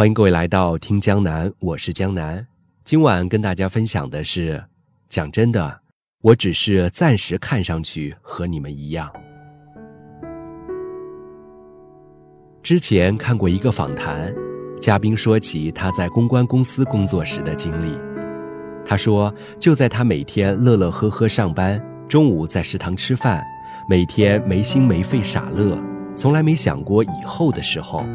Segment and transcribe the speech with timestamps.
[0.00, 2.46] 欢迎各位来到听江南，我是江南。
[2.84, 4.64] 今晚跟大家分享的是，
[5.10, 5.80] 讲真的，
[6.22, 9.12] 我只是暂时看上去和你们一样。
[12.62, 14.34] 之前看过一个访谈，
[14.80, 17.94] 嘉宾说起他在公关公司工作时的经历。
[18.86, 21.78] 他说，就在他每天乐乐呵呵上班，
[22.08, 23.44] 中午在食堂吃饭，
[23.86, 25.78] 每天没心没肺傻乐，
[26.14, 28.06] 从来没想过以后的时候。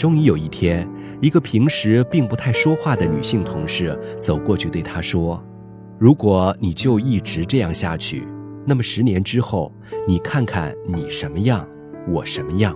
[0.00, 0.88] 终于有一天，
[1.20, 5.44] 一个平时并不太说话的女性同事走过去对他说
[6.00, 8.26] ：“如果你就一直这样下去，
[8.64, 9.70] 那么十年之后，
[10.08, 11.68] 你看看你什么样，
[12.08, 12.74] 我什么样。”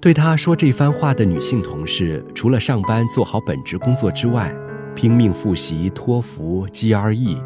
[0.00, 4.56] 对他说这番话的女性同事，除了上班做好本职工作之外，
[4.94, 7.36] 拼命复习托福、GRE。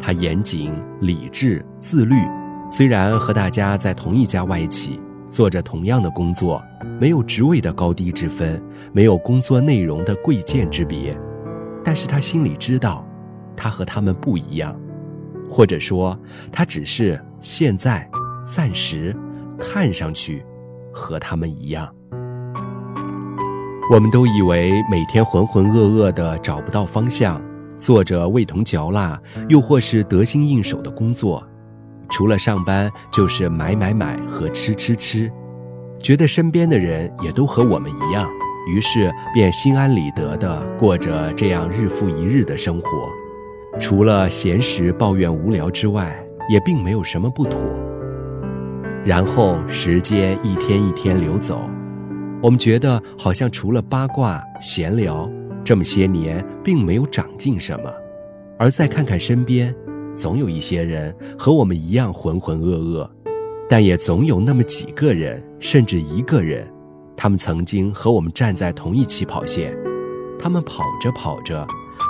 [0.00, 2.16] 她严谨、理智、自律，
[2.72, 5.00] 虽然和大家在同一家外企。
[5.32, 6.62] 做着同样的工作，
[7.00, 11.18] 没有职位的高低之分，没有工作内容的贵贱之别，
[11.82, 13.02] 但是他心里知道，
[13.56, 14.78] 他和他们不一样，
[15.50, 16.16] 或者说，
[16.52, 18.06] 他只是现在
[18.44, 19.16] 暂时
[19.58, 20.44] 看上去
[20.92, 21.88] 和他们一样。
[23.90, 27.42] 我们都以为每天浑浑噩噩的找不到方向，
[27.78, 31.42] 做着味同嚼蜡，又或是得心应手的工作。
[32.12, 35.32] 除了上班就是买买买和吃吃吃，
[35.98, 38.28] 觉得身边的人也都和我们一样，
[38.68, 42.88] 于是便心安理得地过着这样日复一日的生活。
[43.80, 46.14] 除了闲时抱怨无聊之外，
[46.50, 47.58] 也并没有什么不妥。
[49.06, 51.62] 然后时间一天一天流走，
[52.42, 55.28] 我们觉得好像除了八卦闲聊，
[55.64, 57.90] 这么些年并没有长进什么，
[58.58, 59.74] 而再看看身边。
[60.14, 63.08] 总有一些人和我们一样浑浑噩噩，
[63.68, 66.70] 但也总有那么几个人，甚至一个人，
[67.16, 69.76] 他们曾经和我们站在同一起跑线，
[70.38, 71.66] 他们跑着跑着，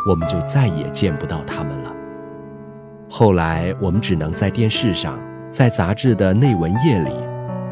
[0.09, 1.95] 我们就再也见不到他们了。
[3.09, 5.21] 后来我们只能在电视上，
[5.51, 7.11] 在杂志的内文页里，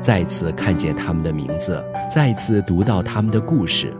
[0.00, 1.82] 再次看见他们的名字，
[2.14, 3.92] 再次读到他们的故事，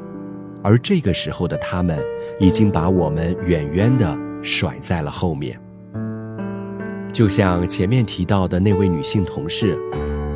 [0.63, 1.99] 而这个时候的他们，
[2.39, 5.59] 已经把我们远远地甩在了后面。
[7.13, 9.79] 就像前面提到的那位女性同事，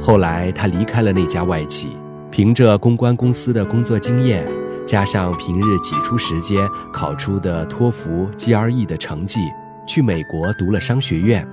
[0.03, 1.97] 后来她离开了那家外企，
[2.31, 4.47] 凭着公关公司的工作经验，
[4.87, 9.41] 加上平日挤出时间考出的托福、GRE 的成绩，
[9.87, 11.47] 去美国读了商学院，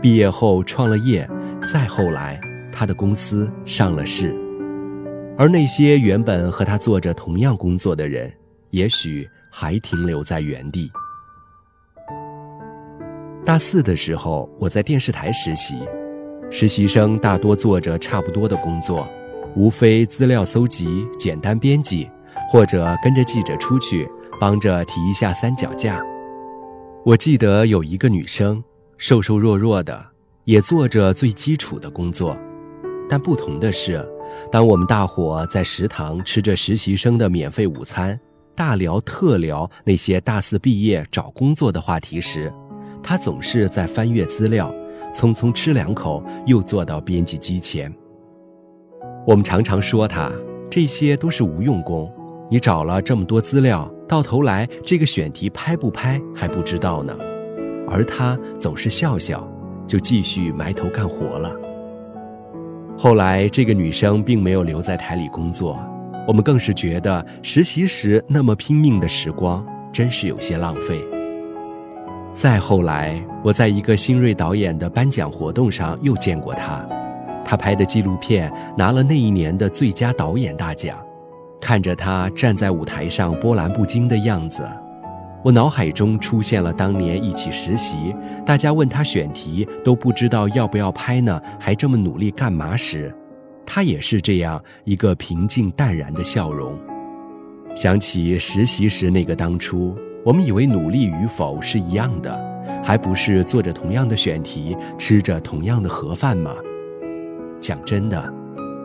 [0.00, 1.28] 毕业后创了业，
[1.72, 2.40] 再后来，
[2.72, 4.34] 她的公司上了市，
[5.36, 8.32] 而那些原本和她做着同样工作的人，
[8.70, 10.90] 也许还停留在原地。
[13.44, 15.74] 大四的时候，我在电视台实习，
[16.50, 19.06] 实习生大多做着差不多的工作，
[19.54, 22.10] 无非资料搜集、简单编辑，
[22.48, 24.08] 或者跟着记者出去
[24.40, 26.00] 帮着提一下三脚架。
[27.04, 28.64] 我记得有一个女生，
[28.96, 30.02] 瘦瘦弱弱的，
[30.44, 32.34] 也做着最基础的工作，
[33.10, 34.02] 但不同的是，
[34.50, 38.18] 当我们大伙在食堂吃着实习生的免费午餐，
[38.54, 42.50] 大聊特聊那些大四毕业找工作的话题时，
[43.04, 44.74] 他总是在翻阅资料，
[45.12, 47.94] 匆匆吃两口，又坐到编辑机前。
[49.26, 50.32] 我们常常说他
[50.70, 52.10] 这些都是无用功，
[52.50, 57.14] 你找了这么多资料，到头来这个选题拍不拍还不知道呢。
[57.86, 59.46] 而他总是笑笑，
[59.86, 61.54] 就继续埋头干活了。
[62.96, 65.78] 后来这个女生并没有留在台里工作，
[66.26, 71.04] 我们更是觉得实习时那么拼命的时光真是有些浪费。
[72.34, 76.84] 再后来，我在一个新锐导演的颁奖活动上又见过他，
[77.44, 80.98] 他拍的纪录片拿了那一年的最佳导演大奖。
[81.60, 84.68] 看着他站在舞台上波澜不惊的样子，
[85.44, 88.12] 我脑海中出现了当年一起实习，
[88.44, 93.14] 大家问他选题都不知道要不要拍呢，还这么努力干嘛时，
[93.64, 96.76] 他也是这样一个平静淡然的笑容。
[97.76, 99.96] 想起实习时那个当初。
[100.24, 102.34] 我们以为努力与否是一样的，
[102.82, 106.56] 还不是做着同样的选题，吃着同样的盒饭吗？
[107.60, 108.32] 讲真的，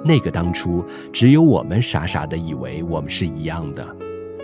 [0.03, 0.83] 那个当初
[1.13, 3.87] 只有我们傻傻的以为我们是一样的，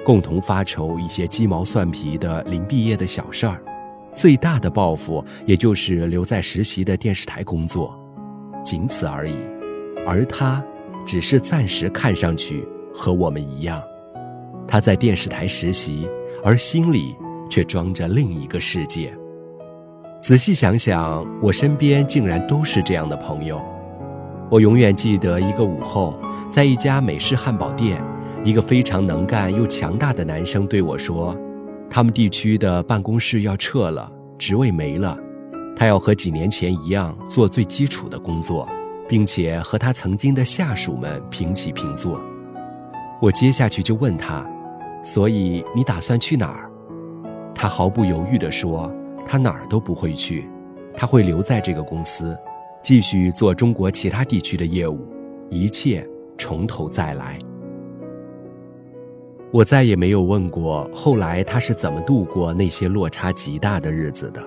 [0.06, 3.62] 共同发愁一些鸡毛蒜皮的临毕业的小事儿，
[4.13, 7.94] 最大的抱负也就是留在实习的电视台工作，
[8.63, 9.36] 仅此而已。
[10.07, 10.63] 而他，
[11.06, 13.83] 只是暂时看上去和我们一样，
[14.65, 16.07] 他在电视台实习。
[16.45, 17.15] 而心里
[17.50, 19.12] 却装着另一个世界。
[20.21, 23.59] 仔细想想，我身边竟然都是这样的朋友。
[24.51, 26.13] 我永远记得一个午后，
[26.51, 28.00] 在一家美式汉堡店，
[28.44, 31.36] 一个非常能干又强大的男生对我说
[31.89, 35.18] ：“他们地区的办公室要撤了，职位没了，
[35.75, 38.69] 他要和几年前一样做最基础的工作，
[39.07, 42.21] 并且和他曾经的下属们平起平坐。”
[43.19, 44.45] 我接下去就问他
[45.06, 46.69] ：“所以你打算去哪儿？”
[47.56, 48.94] 他毫不犹豫地说
[49.25, 50.50] ：“他哪儿都不会去，
[50.98, 52.38] 他会留在这个公司，
[52.84, 55.00] 继续做中国其他地区的业务，
[55.50, 56.06] 一切
[56.38, 57.40] 从头再来。”
[59.54, 64.44] 我再也没有问过后来他是怎么度过那些落差极大的日子的，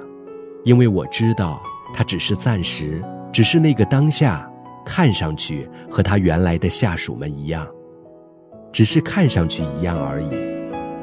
[0.64, 1.58] 因为我知道
[1.94, 3.02] 他只是暂时，
[3.32, 4.46] 只是那个当下，
[4.84, 7.66] 看上去和他原来的下属们一样，
[8.70, 10.47] 只是看上去一样而已。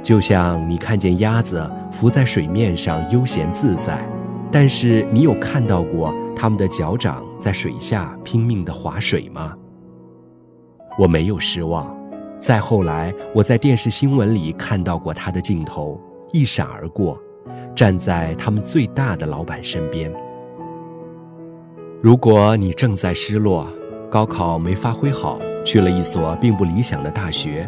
[0.05, 4.07] 就像你看见鸭子浮在水面上悠闲自在，
[4.51, 9.55] 但是你有看到过它们的脚掌在水下拼命地划水吗？
[10.99, 11.91] 我没有失望。
[12.39, 15.99] 再后来，我在电视新闻里看到过他的镜头
[16.31, 17.19] 一闪而过，
[17.73, 20.13] 站在他们最大的老板身边。
[21.99, 23.67] 如果你正在失落，
[24.11, 27.67] 高考没发挥好，去了一所并不理想的大学；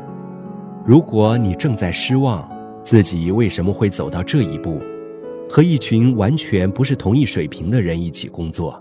[0.87, 2.49] 如果你正在失望，
[2.81, 4.81] 自己为什么会走到这一步，
[5.49, 8.71] 和一群完全不是同一水平的人一起工作；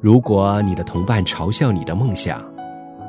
[0.00, 2.40] 如果你的同伴嘲笑你的梦想。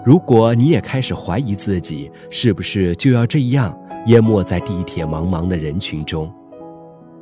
[0.03, 3.75] 如果你也开始怀疑自己是不是就要这样
[4.05, 6.31] 淹没在地铁茫茫的人群中，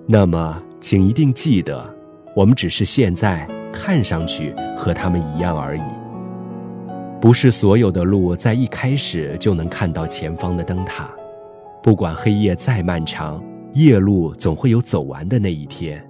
[0.07, 1.85] 那么请一定记得，
[2.33, 6.02] 我们只是现在看上去和他们一样而已。
[7.23, 11.09] 不是所有的路在一开始就能看到前方的灯塔，
[11.81, 13.41] 不管黑夜再漫长，
[13.71, 16.05] 夜路总会有走完的那一天。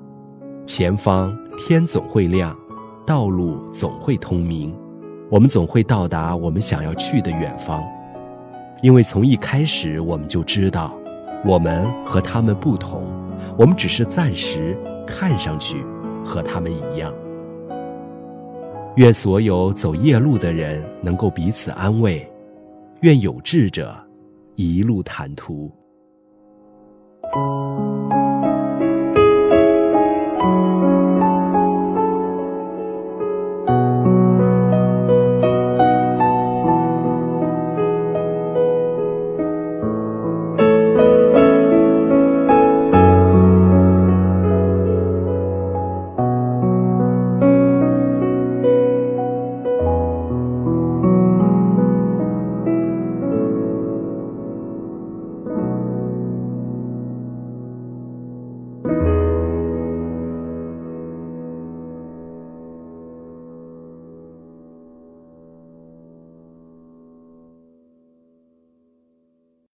[0.66, 2.58] 前方天总会亮，
[3.06, 4.76] 道路总会通明。
[5.30, 7.84] 我们总会到达我们想要去的远方，
[8.82, 10.98] 因为从一开始我们就知道，
[11.46, 13.04] 我们和他们不同，
[13.56, 14.76] 我们只是暂时
[15.06, 15.86] 看上去
[16.26, 17.14] 和他们一样。
[18.96, 22.30] 愿所有走夜路的人能够彼此安慰，
[23.02, 23.96] 愿有志者
[24.56, 25.72] 一路坦途。